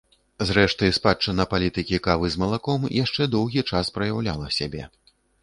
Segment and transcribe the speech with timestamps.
[0.51, 4.83] Зрэшты, спадчына палітыкі кавы з малаком яшчэ доўгі час праяўляла сябе.